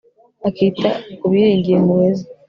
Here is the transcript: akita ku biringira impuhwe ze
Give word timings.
akita 0.47 0.89
ku 1.19 1.25
biringira 1.31 1.77
impuhwe 1.79 2.09
ze 2.17 2.25